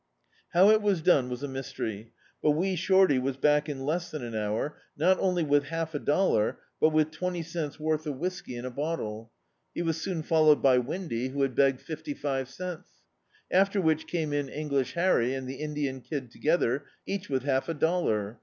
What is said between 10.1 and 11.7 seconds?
followed by Windy, who had